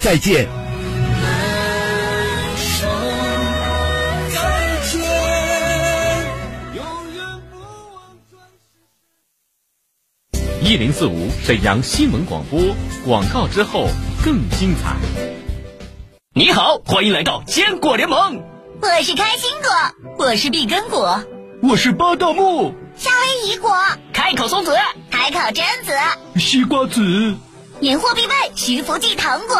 [0.00, 0.48] 再见。
[10.62, 12.60] 一零四五沈阳新闻广播
[13.04, 13.88] 广告之后
[14.24, 14.96] 更精彩。
[16.34, 18.42] 你好，欢迎来到坚果联盟。
[18.82, 19.70] 我是开心果，
[20.26, 21.22] 我是碧根果，
[21.62, 22.74] 我是巴道木。
[22.96, 23.70] 夏威夷果，
[24.12, 24.74] 开口松子，
[25.10, 25.92] 开口榛子，
[26.38, 27.36] 西瓜子，
[27.78, 29.56] 年货必备徐福记糖果。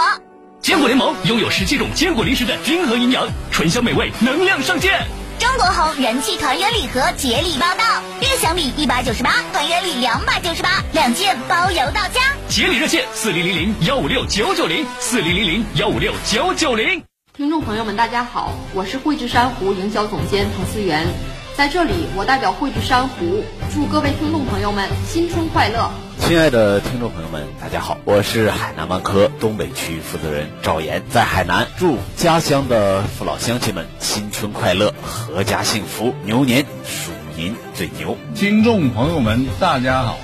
[0.67, 5.01] 坚果联盟拥有十七种坚果零食的均衡营养，醇香美味，能量上线。
[5.39, 12.21] 中国红人气团圆礼盒节礼报到，月享礼一百九十八，团圆礼两百九十八，两件包邮到家。
[12.49, 17.01] 节礼热线四零零零幺五六九九零四零零零幺五六九九零。
[17.33, 21.07] 听众朋友们，大家好，我是汇聚珊瑚营销总监彭思源。
[21.57, 23.43] 在这里，我代表汇聚珊瑚，
[23.73, 25.91] 祝各位听众朋友们新春快乐！
[26.19, 34.93] 亲爱的听众朋友们，大家好，我是海南万科东北区负责人赵岩，在海南祝家乡的父老乡亲们新春快乐，
[35.35, 38.19] 阖家幸福，牛年鼠年最牛。
[38.35, 40.19] 听众朋友们，大家好，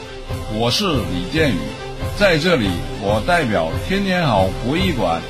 [0.53, 1.58] 我是李建宇，
[2.19, 2.69] 在这里
[3.00, 5.22] 我代表天天好博艺馆，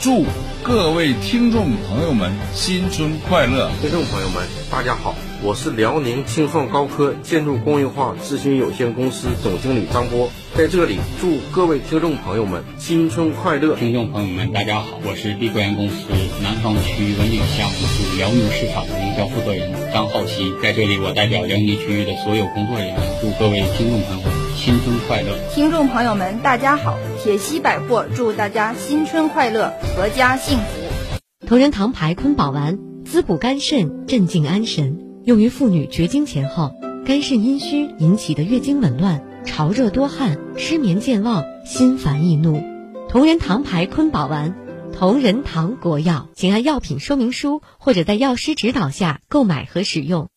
[0.00, 0.24] 祝
[0.62, 3.68] 各位听众朋友们新春快乐！
[3.82, 5.12] 听众朋友们，大家好。
[5.42, 13.74] 我是辽宁青创高科建筑工业化咨询有限公司总经理张波，在这里祝各位听众朋友们新春快乐！
[13.76, 15.94] 听众朋友们，大家好，我是碧桂园公司
[16.42, 25.38] 南方区文景项目驻辽宁市场营销负责人张浩西，在这里我代表辽宁区域的所有工作人员，祝各位听众朋友们新春快乐！
[25.54, 31.46] 听众朋友们，大家好，铁西百货祝大家新春快乐，阖家幸福！
[31.46, 35.09] 同仁堂牌坤宝丸，滋补肝肾，镇静安神。
[35.24, 42.62] 用于妇女绝经前后肝肾阴虚引起的月经紊乱、潮热多汗、失眠健忘、心烦易怒。
[43.10, 44.54] 同仁堂牌坤宝丸，
[44.96, 50.28] 同仁堂国药，请按药品说明书或者在药师指导下购买和使用。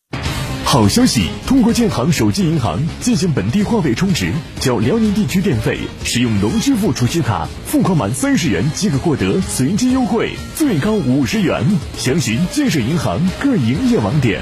[0.65, 1.27] 好消息！
[1.47, 11.63] 通过建行手机银行进行本地话费充值，缴辽宁地区电费，使用农支付储蓄卡付款满三十元即可获得随机优惠，最高五十元。
[11.95, 14.41] 详询建设银行各营业网点。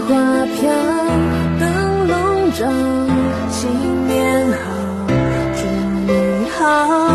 [0.00, 0.70] 花飘，
[1.58, 2.66] 灯笼照，
[3.50, 4.56] 新年好，
[5.56, 5.66] 祝
[6.06, 7.08] 你好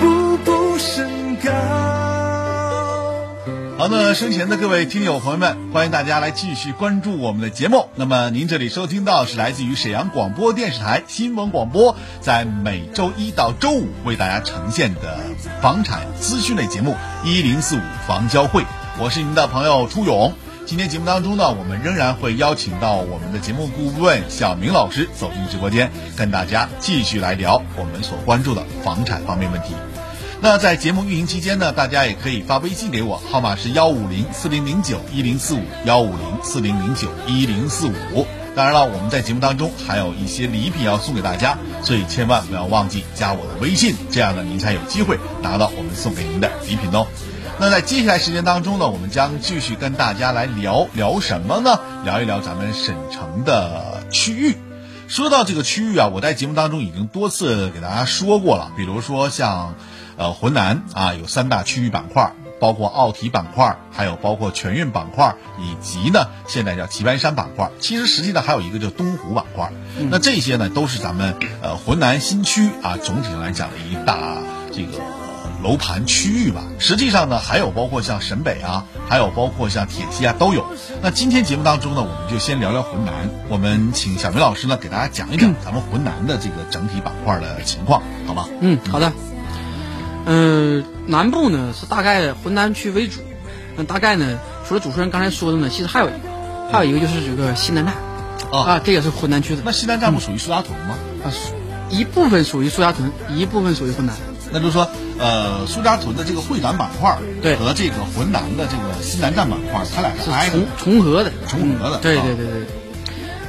[0.00, 1.50] 步步升高。
[3.78, 7.88] 好，那生前的各位听友朋友们，欢迎大家来继续关注我们的节目。
[7.96, 15.18] 那么您这里收听到是来自于沈阳广播电视台新闻广播，在每周一到周五为大家呈现的
[15.60, 16.94] 房产资讯类节目
[17.24, 18.64] 一零四五房交会。
[19.00, 20.32] 我是您的朋友朱勇。
[20.68, 29.68] 今天节目当中呢，我们仍然会邀请到我们的节目顾问小明老师走进直播间，跟大家继续来聊我们所关注的房产方面问题。
[30.42, 38.26] 那在节目运营期间呢，大家也可以发微信给我，号码是幺五零四零零九一零四五幺五零四零零九一零四五。
[38.54, 47.06] 当然了，我们在节目当中还有一些礼品要送给大家，所以千万不要忘记加我的微信，这样呢您才有机会拿到我们送给您的礼品哦。
[47.60, 51.80] 那在接下来时间当中呢，我们将继续跟大家来聊聊什么呢？
[52.04, 54.56] 聊一聊咱们省城的区域。
[55.08, 59.74] 说到这个区域啊，我在节目当中已经多次给大家说过了，比如说像。
[60.18, 67.70] 呃，浑南啊有三大区域板块，包括奥体板块，还有包括全运板块，以及呢现在叫棋盘山板块。
[67.78, 69.70] 其实实际上还有一个叫东湖板块。
[70.10, 74.18] 那这些呢都是咱们呃浑南新区啊总体上来讲的一大
[74.72, 75.27] 这个。
[75.62, 80.64] 楼盘区域吧，实际上呢，还有包括像沈北啊，还有包括像铁西啊，都有。
[81.02, 83.12] 那今天节目当中呢，我们就先聊聊浑南。
[83.48, 88.48] 我们请小明老师呢，给大家讲一讲咱们浑南的这个整体板块的情况，好吗？
[88.60, 89.12] 嗯，好的。
[90.26, 93.20] 嗯，南部呢是大概浑南区为主。
[93.76, 96.18] 那大概呢，除了主持人刚才说的呢，其实还有一个，
[96.70, 97.94] 还有一个就是这个西南站
[98.52, 99.62] 啊，这也是浑南区的。
[99.64, 100.94] 那西南站不属于苏家屯吗？
[101.24, 101.32] 啊，
[101.90, 104.14] 一部分属于苏家屯，一部分属于浑南。
[104.52, 111.98] 那就是说，呃，苏家屯的这个会展板块对和这个浑南的这个西南站板块，它俩是重重合的，重合的。
[111.98, 112.66] 对对对对。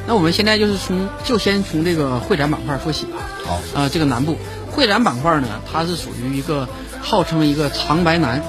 [0.08, 3.18] 那我们现在就是从就先从这个会展板块说起吧。
[3.46, 3.60] 好。
[3.76, 4.38] 呃，这个南部
[4.72, 6.68] 会展板块呢，它是属于一个
[7.00, 8.42] 号称一个长白南、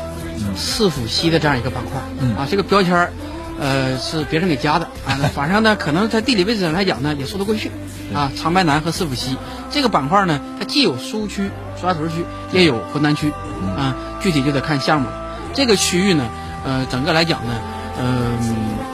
[0.57, 2.01] 四府西的这样一个板块。
[2.19, 2.35] 嗯。
[2.37, 3.13] 啊，这个标签儿，
[3.61, 5.15] 呃，是别人给加的啊。
[5.35, 7.71] 反正呢，可能在地理位置上来讲呢，也说得过去。
[8.13, 9.37] 啊，长白南和市府西
[9.71, 11.49] 这个板块呢，它既有苏区。
[11.81, 12.17] 苏家屯区
[12.53, 13.33] 也有浑南区，
[13.77, 15.09] 啊，具体就得看项目。
[15.55, 16.29] 这个区域呢，
[16.63, 17.53] 呃，整个来讲呢，
[17.99, 18.39] 嗯，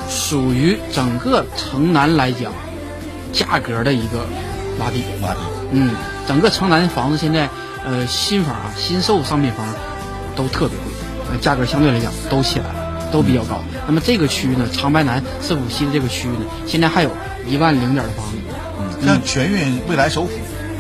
[0.09, 2.53] 属于整个城南来讲，
[3.33, 4.27] 价格的一个
[4.79, 5.03] 洼地。
[5.21, 5.41] 洼地。
[5.73, 5.91] 嗯，
[6.29, 7.49] 整个城南的房子现在，
[7.85, 9.67] 呃，新房啊，新售商品房
[10.37, 10.87] 都特别贵，
[11.33, 13.63] 呃，价格相对来讲都起来了，都比较高。
[13.87, 17.11] 那么这个区域呢，长白南、四府西的这个区域呢，现在还有
[17.47, 18.37] 一万零点的房子。
[18.79, 20.33] 嗯，像全运未来首府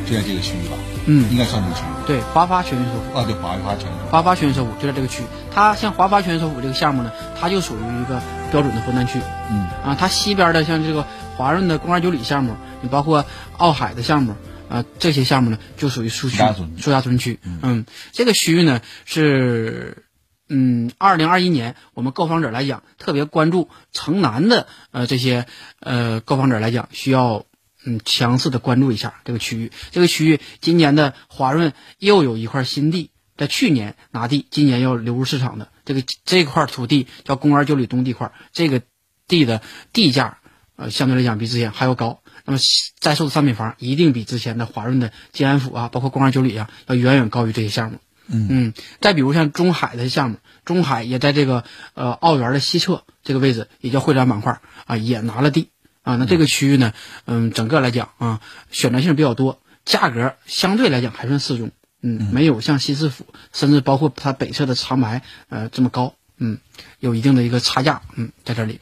[0.06, 0.76] 就在这个区域吧？
[1.06, 1.86] 嗯，应该算这个区域。
[2.06, 5.26] 对，华发全运首府啊，对，华发全运，华发全运首府就在这个区域。
[5.54, 8.20] 它像华发全运首府这个项目呢，它就属于一个
[8.50, 9.20] 标准的浑南区。
[9.50, 11.06] 嗯啊，它西边的像这个
[11.36, 13.24] 华润的公园九里项目，你包括
[13.56, 14.34] 奥海的项目
[14.68, 16.38] 啊，这些项目呢就属于苏区、
[16.78, 17.38] 苏家屯区。
[17.62, 20.04] 嗯，这个区域呢是，
[20.48, 25.46] 嗯，二零二一年我们购房者来讲，特别关注城南的呃这些
[25.80, 27.44] 呃购房者来讲需要。
[27.88, 29.70] 嗯，强势的关注一下这个区域。
[29.92, 38.82] 这个区域今年的华润又有一块新地，在去年拿地，今年要流入市场的这个这块土地叫公园九里东地块，这个
[39.28, 39.62] 地的
[39.92, 40.38] 地价
[40.74, 42.22] 呃相对来讲比之前还要高。
[42.44, 42.58] 那么
[42.98, 47.98] 在售的商品房一定比之前的华润的静安府啊，包括公园九里啊，要远远高于这些项目。
[48.26, 48.46] 嗯。
[48.50, 51.64] 嗯，再比如像中海的项目，中海也在这个
[51.94, 55.70] 呃奥园的西侧这个位置，也叫会展板块啊，也拿了地。
[56.02, 56.92] 啊，那这个区域呢，
[57.24, 58.40] 嗯，整个来讲啊，
[58.70, 66.58] 选择性比较多，价格相对来讲还算适中，嗯，没有像西四府，甚至包括它北侧的长白，呃，这么高，嗯，
[67.00, 68.78] 有一定的一个差价，嗯，在这里，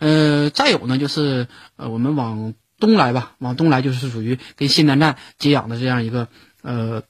[0.00, 1.46] 呃，再有呢，就是
[1.76, 6.26] 呃，我们往东来吧，往东来就是属于跟新南站接壤的这样一个
[6.62, 7.04] 呃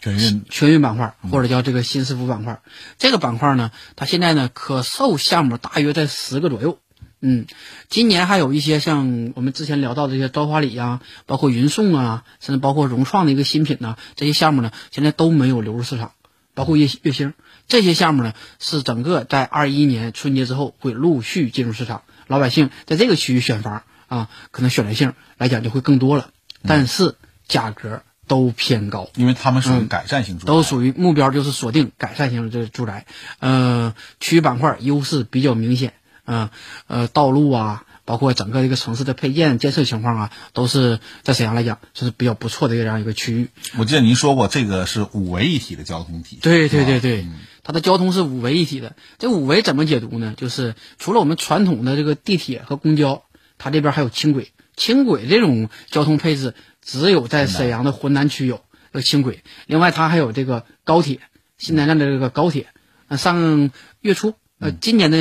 [0.00, 0.44] 全运。
[0.48, 2.60] 全运板块，或者叫这个新四府板块，
[2.98, 6.78] 这个板块呢，它现在呢可售项目大约在十个左右。
[7.20, 7.46] 嗯，
[7.88, 16.12] 今年还有一些像我们之前聊到的这些朝花里呀，包括云颂啊，甚至包括融创的一个新品呢，这些项目呢，现在都没有流入市场。
[16.54, 17.34] 包括月月星
[17.68, 26.30] 这些项目呢，是整个在二一年春节之后会陆续进入市场，老百姓在这个区域选房啊，可能选择性来讲就会更多了，
[26.62, 27.16] 但是
[27.46, 33.06] 价格都偏高，因为他们属于改善型住宅，都属于目标就是锁定改善型这住宅，
[33.38, 35.92] 呃，区域板块优势比较明显。
[36.28, 36.50] 嗯，
[36.88, 43.48] 呃，道路啊，包括整个这个城市的配件建设情况啊，都是在沈阳来讲，就是比较不错的这样一个区域。
[43.78, 46.40] 我记得您说过，这个是五维一体的交通体。
[46.42, 47.28] 对对对对，
[47.62, 48.96] 它的交通是五维一体的。
[49.20, 50.34] 这五维怎么解读呢？
[50.36, 53.22] 就是除了我们传统的这个地铁和公交，
[53.56, 54.50] 它这边还有轻轨。
[54.76, 56.54] 轻轨这种交通配置，
[56.86, 58.62] 只有在沈阳的浑南区有
[58.92, 59.42] 这个轻轨。
[59.66, 61.20] 另外，它还有这个高铁，
[61.58, 62.68] 新南站的这个高铁。
[63.08, 64.34] 那上月初。
[64.58, 65.18] 呃，今年的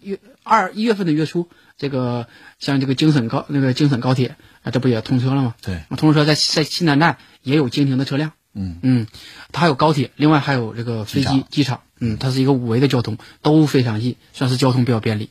[0.00, 2.28] 月二一月份的月初，这个
[2.60, 5.56] 像这个京沈高那个京沈高铁啊，这不也通车了吗？
[5.60, 8.30] 对，通车在在新南站也有经停的车辆。
[8.54, 9.06] 嗯嗯，
[9.50, 11.80] 它还有高铁，另外还有这个飞机机场。
[11.98, 15.30] 嗯，它是一个五维的交通，都非常近，算是交通比较便利。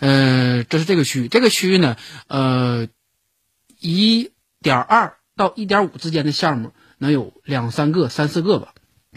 [0.00, 2.88] 呃，这是这个区域，这个区域呢，呃，
[3.78, 4.32] 一
[4.66, 8.68] 点二到一点五之间的项目能有两三个、三四个吧。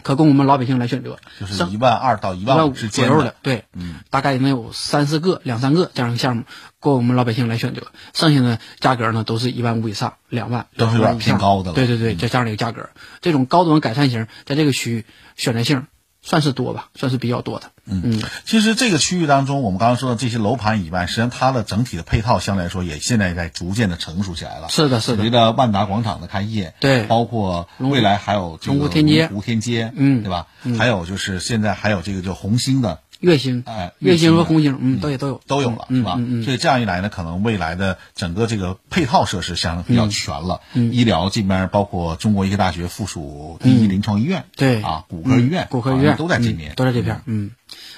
[0.02, 6.44] 可供我们老百姓来选择，就是一万二到一万五左右的，对，嗯，大概能有三四个、两三个这样的项目，
[6.78, 7.88] 供我们老百姓来选择。
[8.14, 11.74] 剩下的价格呢，都是一万五以上、两万、都是有点偏高的了。
[11.74, 12.88] 对对对，这样的一个价格，
[13.20, 15.04] 这种高端改善型，在这个区域
[15.36, 15.86] 选择性
[16.22, 17.70] 算是多吧，算是比较多的。
[17.86, 24.68] 嗯，其实这个区域当中，我们刚刚说的这些楼盘以外，实际上它的整体的配套相对来说也现在在逐渐的成熟起来了。
[24.68, 25.22] 是的，是的。
[25.22, 30.46] 随着万达广场的开业，对，包括未来还有龙湖天街，龙湖天街，嗯，对吧？
[30.78, 33.00] 还有就是现在还有这个叫红星的。
[33.20, 36.18] 月星，哎，月星和红星，嗯，都也都有，都有了，是吧？
[36.44, 40.60] 所以这样一来呢，可能未来的整个这个配套设施相对比较全了。
[40.72, 40.92] 嗯。
[40.92, 47.22] 医疗这边包括中国医科大学附属第一临床医院，对啊，骨科医院，骨科医院都在这边，都在这边。
[47.26, 47.50] 嗯。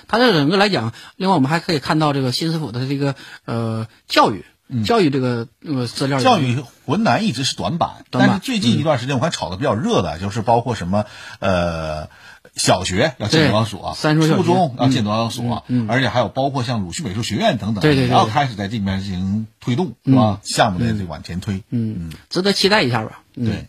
[0.08, 3.14] 它这整个来讲，另外我们还可以看到这个新思府的这个
[3.46, 4.44] 呃教育，
[4.84, 6.20] 教育这个呃资料。
[6.20, 11.04] 教育浑南一直是短板，但是最近一段时间我看炒的比较热的，就是包括什么
[11.40, 12.08] 呃。
[12.54, 13.94] 小学要建多少所？
[13.94, 15.64] 初中要建多少所？
[15.88, 20.38] 而且还有包括像鲁迅美术学院等等，对对，要开始在这边进行推动，是吧？
[20.42, 23.22] 项目的这往前推，嗯嗯，值得期待一下吧。
[23.34, 23.68] 对。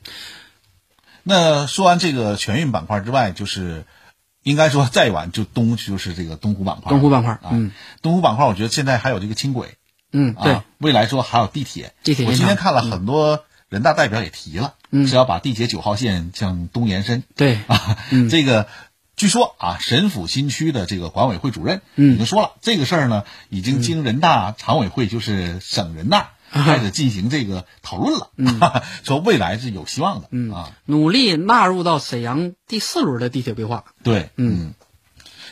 [1.21, 3.85] 那说完这个全运板块之外，就是
[4.41, 6.89] 应该说再晚就东就是这个东湖板块。
[6.89, 7.51] 东湖板块啊，
[8.01, 9.75] 东湖板块，我觉得现在还有这个轻轨，
[10.13, 11.93] 嗯，对，未来说还有地铁。
[12.03, 14.75] 地铁，我今天看了很多人大代表也提了。
[14.93, 17.57] 是要把地铁九号线向东延伸，对。
[17.65, 17.97] 啊，
[18.29, 18.67] 这个
[19.15, 33.85] 据说啊，沈府新区的这个管委会主任已经说了，这个事儿呢，已经经人大常委会，就是省人大开始进行这个讨论了，说未来是有希望的啊，努力纳入到沈阳第四轮的地铁规划。
[34.03, 34.75] 对，嗯。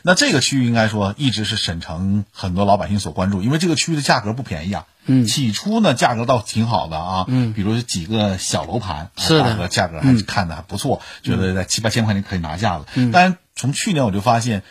[0.03, 4.85] 那这个区域应该说一直是沈城很多老百姓所关注，因为这个区域的价格不便宜啊。
[5.05, 7.25] 嗯，起初呢价格倒挺好的啊。
[7.27, 12.85] 嗯，比如几个小楼盘，是的，价格还是看的还不错，觉得在七八千块钱可以拿下了。
[12.93, 14.61] 嗯，但是从去年我就发现，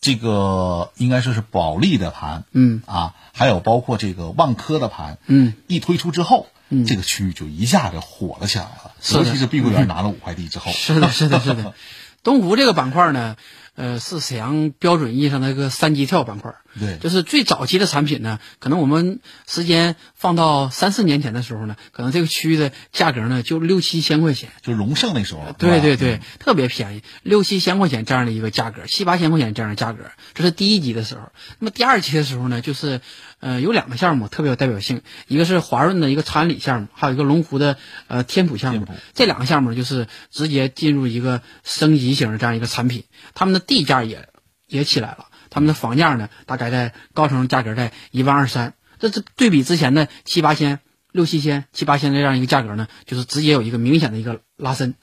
[0.00, 8.92] 这个应该说是保利的盘，嗯啊，还有包括这个万科的盘，嗯，一推出之后，嗯，这个区域就一下子火了起来了。
[9.12, 11.74] 尤其是碧桂园拿了五块地之后，是的，是的，是的。
[12.22, 13.34] 东湖这个板块呢？
[13.74, 31.32] 呃，是沈阳标准意义上的一个三级跳板块，对，就是最早期的产品呢，可能我们时间放到三四年前的时候呢，可能这个区域的价格呢就六七千块钱，就荣盛那时候，对对对，特别便宜，六七千块钱这样的一个价格，七八千块钱这样的价格，这是第一级的时候。
[31.58, 33.00] 那么第二期的时候呢，就是
[33.42, 43.02] 呃有两个项目特别有代表性，一个是华润的一个长安里项目，还有一个龙湖的呃天普项目，这两个项目就是直接进入一个升级型的这样一个产品，
[43.34, 43.60] 他们的。
[43.72, 44.28] 地价也
[44.66, 50.80] 也起来了，他们的房价呢，大概在高层价格在一万二三，这这对比之前的七八千、
[51.10, 54.94] 六七千、七八千的这样一个价格呢，就是直接有一个明显的一个拉伸，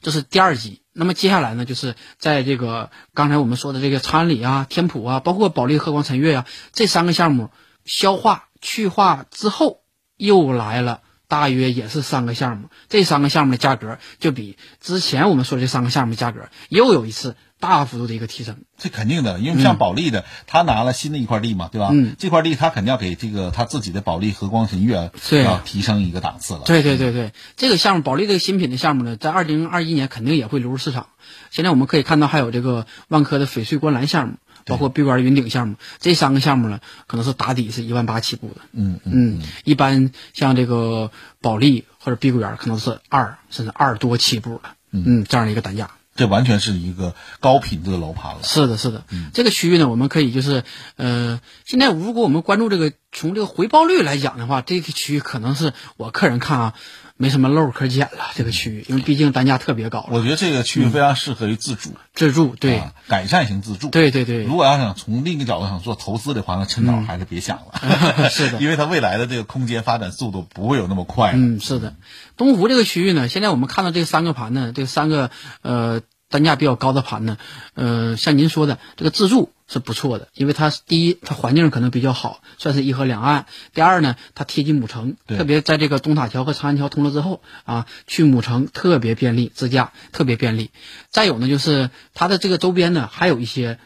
[0.00, 0.80] 这是第二级。
[0.94, 7.50] 那么接下来呢，就是在这个刚才我们说的这个长安里啊、天普啊，包括保利、和光、晨悦啊这三个项目
[7.84, 9.80] 消化去化之后，
[10.16, 17.36] 又来了大约也是三个项目，这三个项目的价格就比之前我们说这三个项目的价格又有一次。
[17.60, 21.88] 大幅度的一个提升，这肯定的，因为像保利的，他拿了新的一块地嘛，对吧？
[21.92, 26.62] 嗯，这块地他肯定要给这个他自己的保利和光神悦对提升一个档次了。
[26.66, 31.06] 对对对对，这个项目保利这个新品的项目呢，在二零二一年肯定也会流入市场。
[31.50, 38.56] 现在我们可以看到，还有这个万科的翡翠观澜项目，包括碧桂园云顶项目，这三个项目呢，可能是打底是一万八起步的。
[38.72, 44.70] 嗯嗯，一般像这个保利或者碧桂园，可能是二甚至二多起步的。
[44.90, 45.90] 嗯，这样的一个单价。
[46.16, 48.40] 这完全是一个高品质的楼盘了。
[48.44, 49.02] 是的，是的，
[49.32, 50.62] 这个区域呢，我们可以就是，
[50.94, 56.74] 呃，现在如果我们关注这个，从这个回报率来讲的话，这个区域可能是我个人看啊。
[57.16, 60.08] 没什么漏可捡了，这个区域，因为毕竟单价特别高。
[60.10, 63.88] 我觉得这个区域非常适合于自住，自住对，改善型自住。
[63.88, 64.42] 对对对。
[64.42, 68.28] 如果要想从另一个角度上做投资的话，那趁早还是别想了。
[68.30, 71.32] 是的，因为它未来的这个空间发展速度不会有那么快。
[71.34, 71.94] 嗯，是的。
[72.36, 75.30] 东湖这个区域呢，现在我们看到这三个盘呢，这三个
[75.62, 76.02] 呃。
[76.34, 77.38] 单价比较高的盘呢，
[77.74, 90.72] 呃，像您说的这个自住是不错的，因为它第一，它环境可能比较好，算是一河两岸；第二呢，它贴近母城，特别在这个东塔桥和长安桥通了之后啊，去母城特别便利，自驾特别便利。
[91.08, 93.78] 再有呢，就是它的这个周边呢，还有一些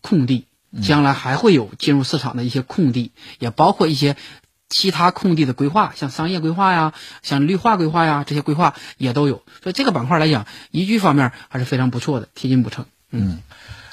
[0.00, 0.46] 空地，
[0.80, 3.10] 将来还会有进入市场的一些空地，
[3.40, 4.16] 也包括一些。
[4.68, 6.92] 其他空地的规划，像商业规划呀，
[7.22, 9.42] 像绿化规划呀，这些规划也都有。
[9.62, 12.86] 所以这个板块来讲，宜居方面还是非常不错的，贴近不城。
[13.10, 13.42] 嗯，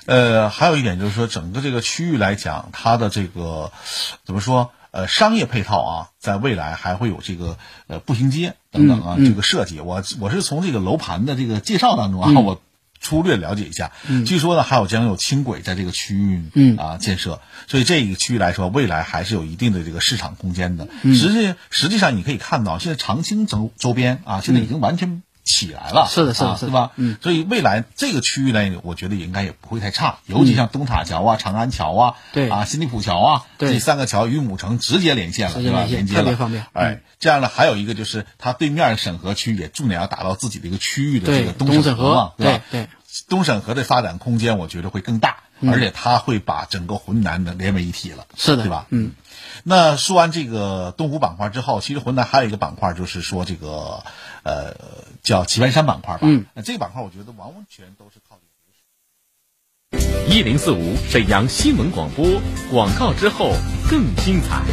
[0.05, 3.71] 呃，还有一点就是说，整个这个区域来讲，它的这个
[4.25, 4.71] 怎么说？
[4.91, 9.79] 呃，商业配套啊，在未来还会有这个呃步行街等等啊，这个设计。
[9.79, 12.61] 我我是从这个楼盘的这个介绍当中啊，我。
[13.03, 13.91] 粗略了解一下，
[14.25, 16.77] 据说呢还有将有轻轨在这个区域嗯。
[16.77, 20.87] 啊建设，所以这个区域来说，未来还是有一定的这个市场空间的。
[21.03, 26.91] 实际实际上你可以看到，现在长青周周边啊，现在已经完全起来了，是的，是的，是吧？
[26.95, 35.85] 嗯，所以未来这个区域呢，我觉得应该也不会太差，尤其像东塔桥啊、长安桥啊，对啊，新地浦桥啊，对这三个桥与母城直接连线了，对吧？
[35.87, 36.65] 连接了，特别方便。
[36.71, 42.63] 哎，这样呢，还有一个就是它对面审核区也重点要打造自己的一个区域的这个东审核嘛，对吧？
[42.71, 42.87] 对，
[43.27, 48.87] 东审核的发展空间我觉得会更大，而且它会把整个浑南的连为一体了，是的，对吧？
[48.89, 49.11] 嗯。
[49.63, 54.03] 那说完这个东湖板块之后，其实浑南还有一个板块，就是说这个
[54.43, 54.75] 呃
[55.23, 56.19] 叫棋盘山板块吧。
[56.23, 58.37] 嗯，那这个板块我觉得完完全都是靠。
[60.27, 62.25] 一零四五沈阳新闻广播
[62.71, 63.51] 广告之后
[63.89, 64.63] 更精彩。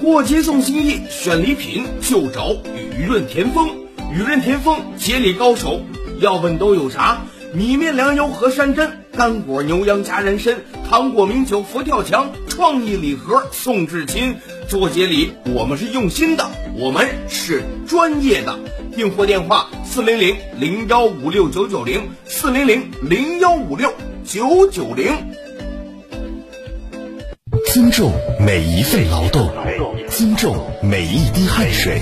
[0.00, 3.68] 过节送心意，选礼品就找雨润田丰。
[4.12, 5.82] 雨润田丰节礼高手，
[6.20, 7.20] 要问都有啥？
[7.52, 10.56] 米面粮油和山珍，干果牛羊加人参，
[10.88, 14.34] 糖果名酒佛跳墙，创意礼盒送至亲。
[14.66, 18.58] 做节礼，我们是用心的，我们是专业的。
[18.96, 23.92] 订货电话：四零零零幺五六九九零，四零零零幺五六
[24.24, 25.12] 九九零。
[27.66, 28.10] 尊重
[28.40, 29.50] 每一份劳动，
[30.08, 32.00] 尊重每一滴汗水。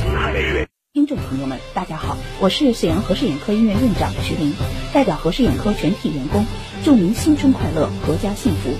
[0.99, 4.52] 听众朋友们，大家好，我是沈阳和氏眼科医院院长徐林，
[4.93, 6.45] 代表和氏眼科全体员工，
[6.85, 8.71] 祝您新春快乐，阖家幸福。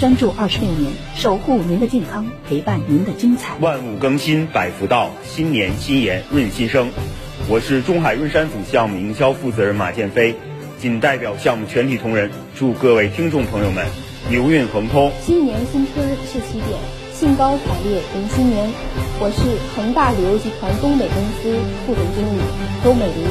[0.00, 3.56] 专注二十六年，守护您的健康，陪伴您的精彩。
[3.60, 6.90] 万物更新，百福到，新年新颜润新生。
[7.48, 10.34] 我是中海润山府项目营销负责人马建飞，
[10.80, 13.86] 仅代表项目全体同仁，祝各位听众朋友们
[14.28, 15.12] 牛运亨通。
[15.24, 16.76] 新年新春是起点，
[17.18, 18.70] 兴高采烈迎新年。
[19.18, 22.40] 我是恒大旅游集团东北公司副总经理
[22.84, 23.26] 周美玲。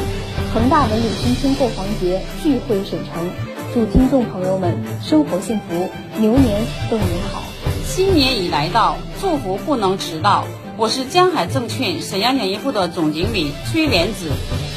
[0.53, 3.29] 恒大文旅新春购房节聚会沈城，
[3.74, 5.89] 祝听众朋友们生活幸福，
[6.20, 7.41] 牛年更美好。
[7.86, 10.44] 新年已来到，祝福不能迟到。
[10.75, 14.32] 我是江海证券沈阳演艺部的总经理崔莲子，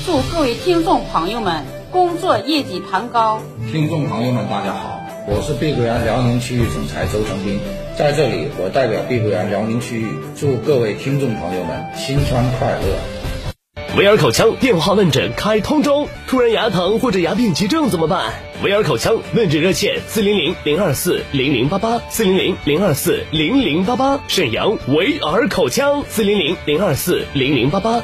[0.07, 3.41] 祝各位听众朋友们工作业绩攀高。
[3.73, 7.59] 听众朋友们，大家好，我是碧桂园辽宁区域总裁周成斌，
[7.97, 13.97] 在这里我代表碧桂园辽宁区域，祝各位听众朋友们新春快乐。
[13.97, 18.33] 维尔口腔电话问诊开通中，突然牙疼或者牙病急症怎么办？
[18.63, 24.21] 维尔口腔问诊热线：四零零零二四零零八八，四零零零二四零零八八。
[24.29, 28.03] 沈阳维尔口腔，四零零零二四零零八八。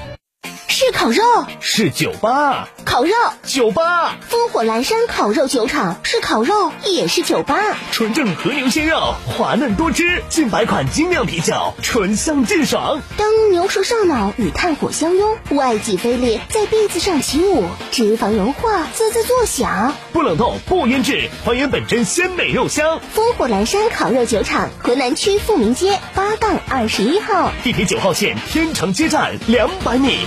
[1.06, 3.12] 是烤肉，是酒吧，烤肉
[3.44, 7.78] 酒吧，烽火阑珊烤肉酒厂是烤肉，也是酒吧。
[7.92, 13.00] 纯正和牛鲜肉，滑嫩多汁，近百款精酿啤酒，醇香劲爽。
[13.16, 19.94] 当牛舌上脑与炭火相拥，外脊飞裂在篦子上起舞，脂肪融化滋滋作响。
[20.12, 23.00] 不冷冻不腌制，还原本真鲜美肉香。
[23.14, 30.18] 烽火阑珊烤肉酒厂，河南区富民街八杠二十一号，地铁九号线天成街站两百米。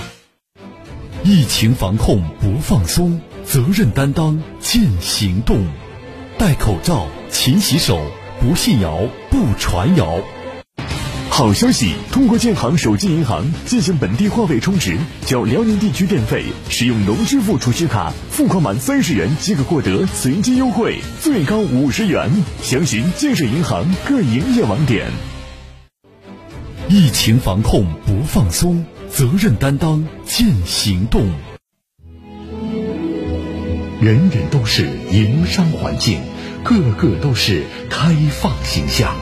[1.22, 5.66] 疫情防控不放松，责任担当见行动。
[6.38, 8.00] 戴口罩，勤洗手，
[8.40, 10.20] 不信谣，不传谣。
[11.28, 11.92] 好消息！
[12.10, 22.30] 通过建行手机银行进行本地话费充值，交辽宁地区电费，使用农支付储蓄卡付款满三十元即可获得随机优惠，最高五十元。
[22.62, 25.10] 详询建设银行各营业网点。
[26.88, 28.86] 疫情防控不放松。
[29.10, 31.26] 责任担当见行动，
[34.00, 36.22] 人人都是营商环境，
[36.64, 39.12] 个个都是开放形象。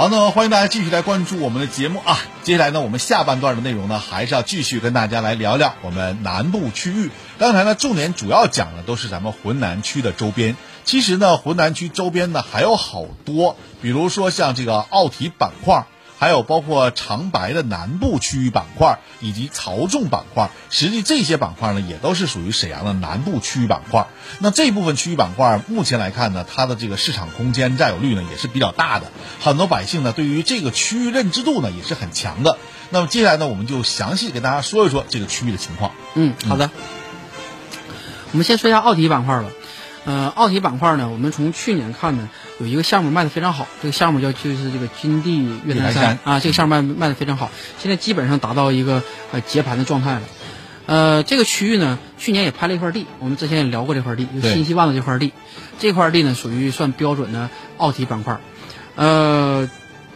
[0.00, 2.16] 好，那欢迎大家继续来关注我们的节目啊！
[2.42, 7.10] 接下来呢，我们下半段的内容呢，还是要继续跟大家来聊聊我们南部区域。
[7.38, 10.56] 刚才呢，重点主要讲的都是咱们浑南区的周边。
[10.86, 15.84] 其实呢，浑南区周边呢还有好多，比如说像这个奥体板块。
[16.20, 24.06] 还有包括长白的南部区域板块以及曹众板块，实际这些板块呢，也都是属于沈阳的南部区域板块。
[24.38, 29.06] 那这部分区域板块目前来看呢，它的这个市场空间占有率呢也是比较大的，
[29.40, 32.58] 很多百姓呢对于这个区域认知度呢也是很强的。
[32.90, 35.92] 那么接下来呢，我们就详细给大家说一说这个区域的情况。
[36.16, 36.70] 嗯，好的。
[38.32, 39.46] 我们先说一下奥体板块吧。
[40.04, 50.22] 呃，奥体板块呢，我们从去年看呢，有一个项目卖的非常好，这个项目叫就是这个金地越南山啊，这个项目卖卖的非常好，现在基本上达到一个呃结盘的状态了。
[50.86, 55.32] 呃，这个区域呢，去年也拍了一块地，我们之前也聊过这块地，就新希望的这块地，
[55.78, 58.40] 这块地呢属于算标准的奥体板块，
[58.96, 59.70] 呃，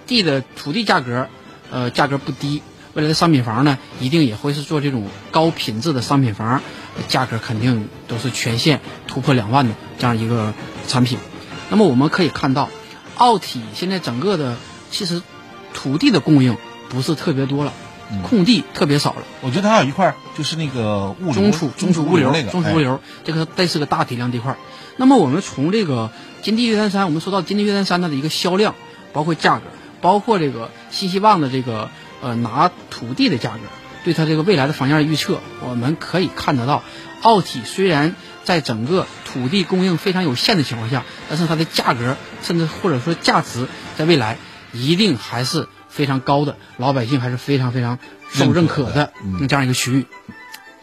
[0.06, 1.28] 地的土地价格
[1.70, 2.62] 呃价格不低，
[2.94, 6.60] 未来的商品房呢，一定也会是做这种高品质的商品房，
[7.08, 10.54] 价格肯定都是全线突破两万的这样一个
[10.86, 11.18] 产品。
[11.70, 12.68] 那么我们可以看到，
[13.16, 14.56] 奥体现在整个的
[14.90, 15.22] 其实
[15.72, 16.56] 土地的供应
[16.88, 17.72] 不是特别多了，
[18.22, 19.22] 空地特别少了。
[19.40, 24.56] 我觉得它有一块就是那个物流中储中储物流那个哎中储物流，这个这是个大体量地块。
[24.96, 26.10] 那么我们从这个
[26.42, 28.74] 金地悦山山，我们说到金地悦山山它的一个销量，
[29.12, 29.64] 包括价格，
[30.00, 31.90] 包括这个新希望的这个
[32.22, 33.60] 呃拿土地的价格，
[34.04, 36.84] 对它这个未来的房价预测，我们可以看得到，
[37.22, 38.14] 奥体虽然
[38.44, 44.36] 在整个土地供应非常有限的情况下，但是它的价格甚至或者说价值，在未来
[44.72, 47.98] 一定还是非常高的，老百姓还是非常非常
[48.30, 50.06] 受认可的嗯这样一个区域，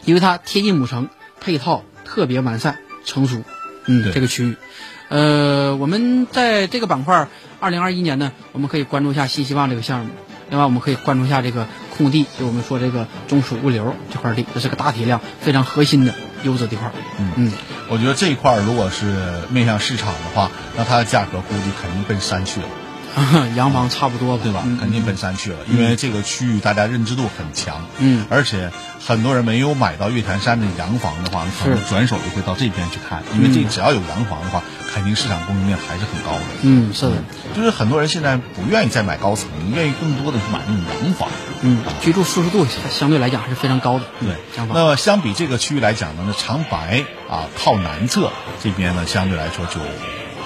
[0.04, 1.08] 因为它贴近母城，
[1.40, 3.42] 配套特别完善成熟，
[3.86, 4.56] 嗯，这个区域，
[5.08, 7.28] 呃，我们在这个板块，
[7.60, 10.10] 二零二一年呢，我们可以关注一下新希望这个项目，
[10.52, 17.52] 另外我们可以关注一下这个空地，就我们说这个中储物流这块地，这是个大体量非常核心的优质地块，嗯嗯，
[17.88, 19.16] 我觉得这一块如果是
[19.48, 22.66] 面向市场的话，那它的价格估计肯定奔山去了。
[23.56, 24.62] 洋房差不多吧，对吧？
[24.80, 28.70] 肯定奔山去了，因为这个区域大家认知度很强，嗯，而且
[29.04, 36.44] 很多人没有买到月坛山的洋房的话，可能转手就会到这边去看，因为这嗯只要有洋房的话，肯定市场供应量还是很高的。
[36.62, 37.12] 嗯，是的，
[37.54, 41.28] 就是很多人现在不愿意再买高层，愿意更多的是买那种洋房。
[41.64, 48.30] 嗯，居住舒适度相对来讲还是非常高的，对，那么相比这个区域来讲呢，那长白啊靠南侧
[48.62, 49.80] 这边呢，相对来说就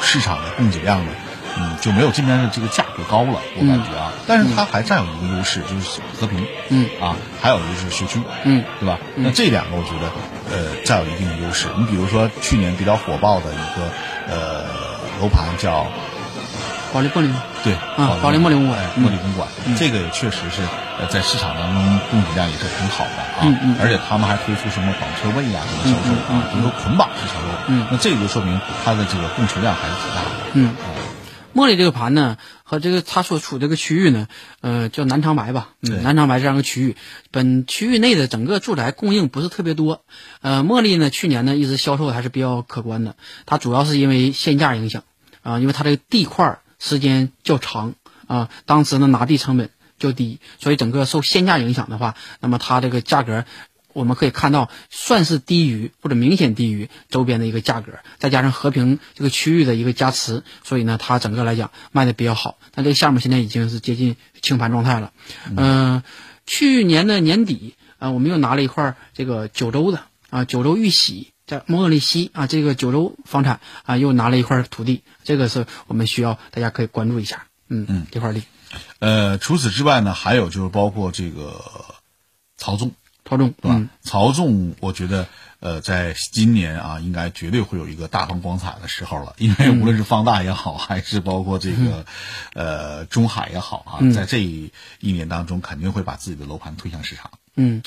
[0.02, 1.10] 市场的供给量呢，
[1.58, 6.88] 嗯，就没有这边的这个价格高了，我感觉啊，但是它还占有一个优势，就是和平，嗯。
[7.00, 8.98] 啊，还有就是学区，嗯，对吧？
[9.16, 10.10] 那这两个我觉得
[10.50, 11.68] 呃占有一定的优势。
[11.78, 13.88] 你比如说去年比较火爆的一个
[14.28, 14.64] 呃
[15.20, 15.86] 楼盘叫
[16.92, 17.30] 保利茉莉
[17.64, 18.78] 对啊，保利茉莉公馆。
[18.96, 20.62] 茉莉公馆，这个也确实是
[20.98, 23.76] 呃在市场当中供给量也是很好的啊，嗯嗯。
[23.80, 27.86] 而且他们还推出什么绑车位呀、什么销售啊，比如说捆绑式销售，嗯。
[27.90, 30.74] 那这个就说明它的这个供求量还是挺大的，嗯，
[31.56, 34.28] 茉莉这个盘呢，和这个它所处这个区域呢，
[34.60, 36.96] 呃，叫南长白吧，嗯，南长白这样一个区域，
[37.30, 40.04] 本区域内的整个住宅供应不是特别多，
[40.42, 43.16] 呃，茉莉呢，去年呢一直销售还是比较可观的，
[43.46, 45.04] 它主要是因为限价影响
[45.42, 47.94] 啊、因为它这个地块儿时间较长
[48.26, 53.46] 啊、当时呢拿地成本较低，所以整个受限价影响的话，那么它这个价格。
[53.96, 62.58] 我们可以看到，算是低于或者明显低于周边的一个价格，再加上和平这个区域的一个加持，所以呢，它整个来讲卖的比较好。
[62.74, 65.12] 但这个项目现在已经是接近清盘状态了。
[65.56, 66.02] 嗯、
[66.44, 77.46] 去年的年底啊、我们又拿了一块这个九州的啊，九州玉玺在莫里西啊，这个九州房产啊，又拿了一块土地，这个是我们需要大家可以关注一下。
[77.68, 78.42] 嗯嗯，这块地，
[79.00, 81.64] 呃，除此之外呢，还有就是包括这个
[82.56, 82.92] 曹纵，
[83.28, 83.76] 曹纵对吧？
[83.76, 83.88] 嗯。
[84.02, 85.26] 曹纵，我觉得
[85.60, 92.06] 呃，在今年啊，应该绝对会有一个大放光彩的时候了，因为无论是方大也好，还是包括这个、
[92.54, 94.12] 呃中海也好啊，嗯。
[94.12, 97.32] 在这一年当中，肯定会把自己的楼盘推向市场。
[97.56, 97.82] 嗯，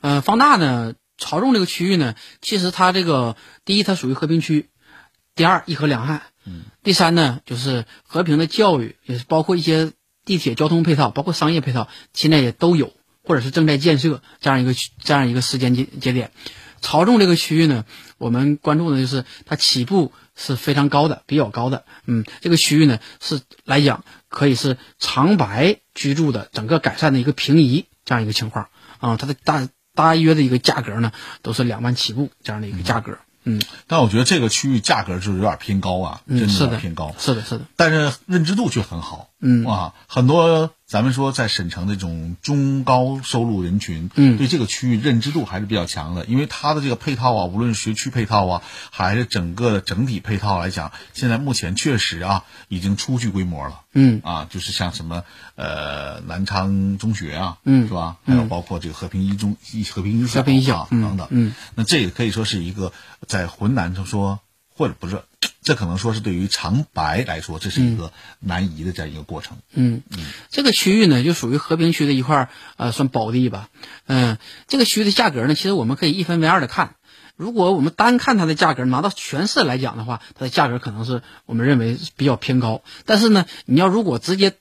[0.00, 4.66] 呃，方大呢，朝中这个区域呢，其实它这个第一，它属于和平区；
[5.34, 9.92] 第二，一河两岸；嗯，第三呢，就是和平的教育，也是包括一些
[10.26, 12.92] 地铁交通配套，包括商业配套，现在也都有，
[13.24, 16.30] 或者是正在建设这样一个区这样一个时间节节点。
[16.80, 17.86] 朝中这个区域呢，
[18.18, 21.86] 我们关注的就是它起步是非常高的，比较高的。
[22.04, 33.16] 嗯，这个区域呢是来讲可以是长白居住的整个改善的一个平移这样一个情况啊、它的大大约的一个价格呢都是两万起步这样的一个价格。
[33.44, 37.14] 嗯，但我觉得这个区域价格就是有点偏高啊，嗯是的有点偏高。
[37.18, 37.64] 是的，是的。
[37.76, 39.28] 但是认知度却很好。
[39.44, 39.64] 嗯。
[39.66, 44.38] 啊，很多咱们说在省城这种中高收入人群，嗯。
[44.38, 53.82] 对这个区域认知度还是比较强的，因为它的这个配套啊，无论是学区配套啊，还是整个的整体配套来讲，现在目前确实啊已经初具规模了。
[53.92, 54.20] 嗯。
[54.24, 55.24] 啊，就是像什么
[55.56, 58.16] 呃南昌中学啊，嗯是吧？
[58.24, 58.36] 嗯。
[58.36, 62.92] 还有包括这个和平一中一和平一小和平一小啊嗯等等，嗯，那这也可以说是一个
[63.26, 64.40] 在浑南就说，
[64.76, 65.22] 或者不是，
[65.64, 69.56] 这可能说是对于长白来说，这是一个南移的这样一个过程。
[69.72, 73.70] 嗯，嗯这个区域呢，就属于和平区的一块儿，呃，算宝地吧。
[74.06, 74.36] 嗯、
[74.68, 76.96] 这个区域的价格呢，其实我们可以一分为二的看。
[77.34, 82.82] 如果我们单看它的价格，拿到全市来讲的话，它的价格可能是我们认为是比较偏高。
[83.06, 84.52] 但是呢，你要如果直接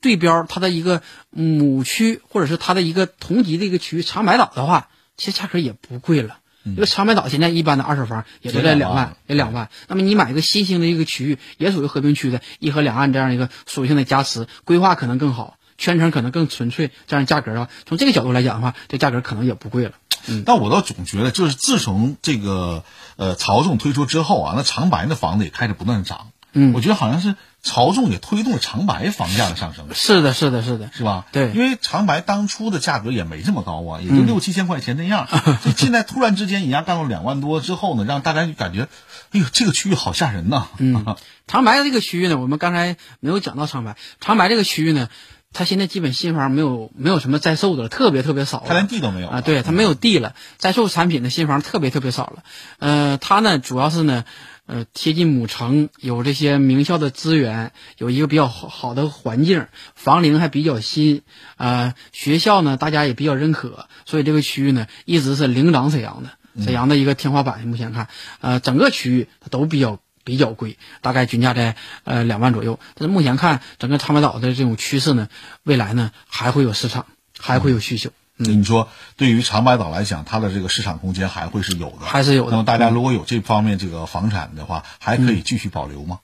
[0.00, 4.88] 对标它的一个母区，或者是它的一个同级的一个区域长白岛的话，
[5.18, 6.38] 其实价格也不贵了。
[6.66, 9.70] 因为长白岛现在一般的二手房也都在两万，也两万。
[9.86, 19.92] 那么你买一个新兴的一个区域，也属于和平区的，一河两岸这样一个属性的加持，规划可能更好，圈层可能更纯粹，这样价格的话，从这个角度来讲的话，这价格可能也不贵了。
[20.26, 22.82] 嗯，但我倒总觉得，就是自从这个
[23.14, 26.32] 呃曹总推出之后啊，那长白的房子也开始不断的涨。
[26.52, 29.88] 嗯，我觉得好像是曹总也推动了长白房价的上升。
[29.92, 31.26] 是的，是的，是的，是吧？
[31.32, 35.26] 对，因为长白当初的价格也没这么高啊，也就六七千块钱那样。
[35.64, 38.88] 就 现在突然之间一下干到两万多之后呢，让大家就感觉，
[39.32, 40.68] 哎呦，这个区域好吓人呐。
[40.78, 41.16] 嗯，
[41.48, 43.96] 长白这个区域呢，我们刚才没有讲到长白。
[44.20, 45.08] 长白这个区域呢，
[45.52, 48.62] 它现在基本新房没有没有什么在售的了，特别特别少。
[48.64, 52.44] 它连地都没有啊，对，它没有地了，在售产品的新房特别特别少了。
[52.78, 54.24] 呃，它呢主要是呢。
[54.66, 61.22] 呃，贴近母城，有这些名校的资源，有一个比较好好的环境，房龄还比较新，
[61.56, 66.30] 呃，学校呢大家也比较认可，所以这个区域呢一直是领涨沈阳的，
[66.64, 67.60] 沈阳的一个天花板。
[67.66, 68.08] 目前看，
[68.40, 72.80] 呃，整个区域它都比较比较贵，大概均价在呃两万左右。
[72.94, 75.28] 但是目前看整个长白岛的这种趋势呢，
[75.62, 77.06] 未来呢还会有市场，
[77.38, 78.10] 还会有需求。
[78.36, 82.50] 你说，对于长白岛来讲，它的这个市场空间还会是有的，还是有的。
[82.50, 86.20] 那么大家如果有这方面这个房产的话，还可以继续保留吗？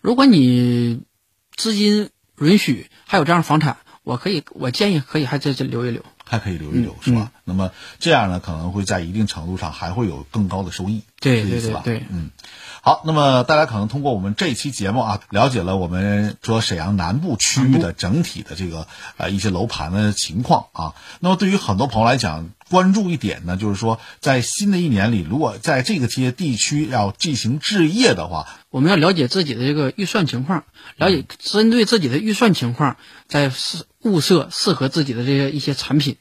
[0.00, 1.02] 如果你
[1.56, 7.32] 资金允许，还有这样房产，我可以，我建议可以还在这留一留，还可以留一留，是吧？
[7.48, 12.30] 那么这样呢，可能会在一定程度上还会有更高的收益，对对对对，嗯。
[12.80, 20.94] 好，那么大家可能通过我们这一期节目啊，了解了我们说沈阳南部区域的整体的这个呃一些楼盘的情况啊。
[21.20, 30.64] 那么对于很多朋友来讲，关注一点呢，就是说在新的一年里，如果在这个些地区要进行置业的话，我们要了解自己的这个预算情况，
[30.96, 36.16] 了解针对自己的预算情况，在适物色适合自己的这些一些产品。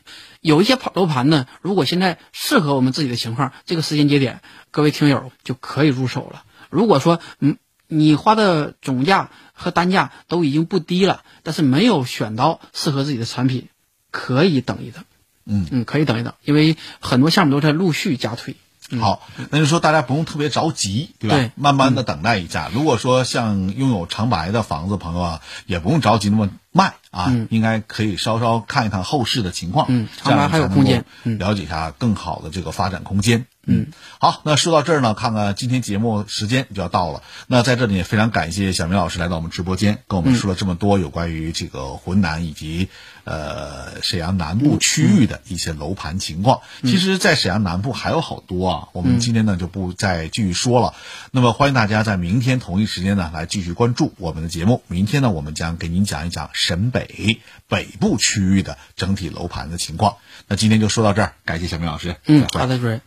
[0.48, 4.40] 有一些楼盘呢，如果现在适合我们自己的情况，这个时间节点，
[4.72, 6.46] 各位听友就可以入手了。
[6.70, 7.58] 如果说嗯，
[7.88, 13.68] 你花的总价和单价都已经不低了，但是没有选到适合自己的产品，
[14.10, 15.04] 可以等一等。
[15.46, 18.56] 嗯嗯，可以等一等，因为很多项目都在陆续加推。
[19.02, 21.36] 好，那就说大家不用特别着急，对吧？
[21.36, 22.70] 对，慢慢的等待一下。
[22.74, 29.88] 如果说像拥有长白的房子朋友啊，也不用着急那么卖啊，应该可以稍稍看一看后市的情况。
[29.90, 33.46] 嗯，长白还有空间，了解一下更好的这个发展空间。
[33.68, 33.88] 嗯，
[34.20, 37.22] 好，那说到这儿呢，看看今天节目时间就要到了。
[37.48, 42.88] 那在这里也非常感谢小明老师来到我们直播间，跟我们说了这么多有关于这个浑南以及
[43.26, 46.62] 呃沈阳南部区域的一些楼盘情况。
[46.84, 50.94] 其实，在沈阳南部还有好多啊，我们今天呢就不再继续说了。
[51.32, 54.82] 那么，欢迎大家在明天同一时间呢来继续关注我们的节目。
[54.88, 60.16] 明天呢，我们将给您讲一讲沈北北部区域的整体楼盘的情况。
[60.48, 62.16] 那今天就说到这儿，感谢小明老师。
[62.26, 63.02] 嗯，好的，主任。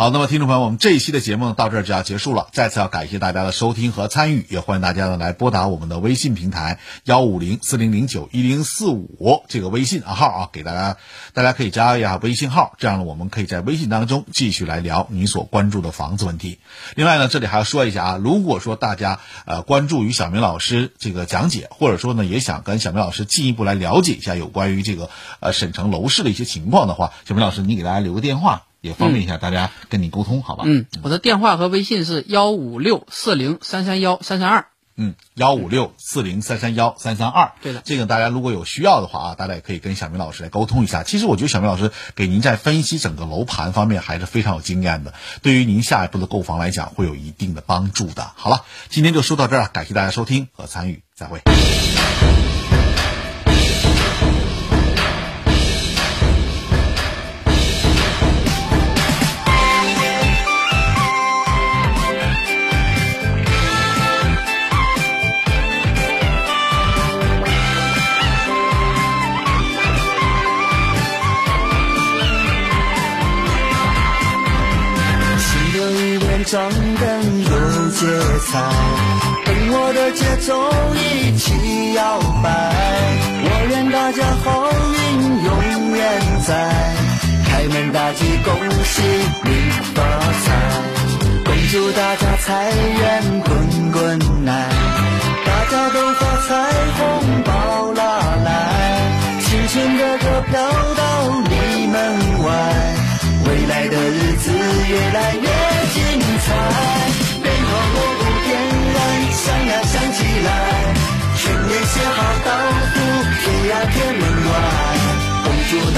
[0.00, 2.48] 好，那么听众朋友，我们这一期的节目到这儿就要结束了。
[2.52, 10.96] 再次要感谢大家的收听和参与，也欢迎大家呢来拨打我们的微信平台幺五零四零零九一零四五这个微信啊号啊，给大家，
[11.34, 16.60] 大家可以加一下微信号，这样呢我们可以在微信当中继续来聊你所关注的房子问题。
[16.94, 25.10] 另外呢，这里还要说一下啊，如果说大家呃关注于小明老师这个讲解，或者说呢也想跟小明老师进一步来了解一下有关于这个
[25.40, 28.62] 呃省城楼市的一些情况的话，小明老师你给大家留个电话。
[28.80, 30.64] 也方便一下大家跟你沟通，好吧？
[30.66, 34.66] 嗯，我的电话和微信是幺五六四零三三幺三三二。
[34.96, 37.52] 嗯，幺五六四零三三幺三三二。
[37.62, 41.04] 对的，这个大家如果有需要的话啊，大家也可以跟小明老师来沟通一下。
[41.04, 48.30] 其实我觉得小明老师给您在分析整个楼盘方面还是非常有经验的，对于您下一步的购房来讲会有一定的帮助的。
[48.34, 51.40] 好了，今天就说到这儿，感谢大家收听和参与，再会。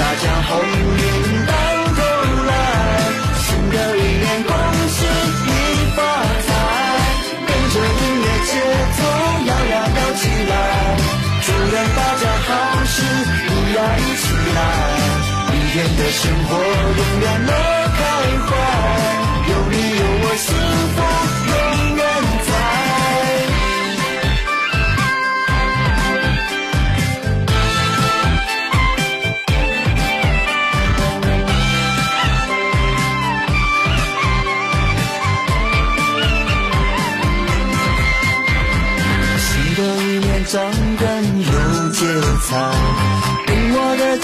[0.03, 1.53] 大家鸿运当
[1.95, 2.01] 头
[2.43, 2.51] 来
[3.39, 4.51] 新的一年恭
[4.89, 4.97] 喜
[5.47, 5.49] 你
[5.95, 5.97] 发
[6.45, 6.49] 财
[7.47, 8.51] 跟着音乐节
[8.97, 8.99] 奏
[9.47, 10.53] 摇呀摇起来
[11.41, 12.49] 祝愿大家好
[12.83, 12.95] 事
[13.47, 14.59] 一呀一起来
[15.51, 16.51] 明天的生活
[16.99, 17.51] 永远乐
[17.95, 18.01] 开
[18.45, 19.12] 怀。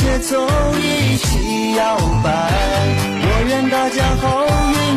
[0.10, 0.43] 节奏
[0.82, 2.30] 一起摇摆，
[3.22, 4.43] 我愿大家好
[4.74, 4.89] 运。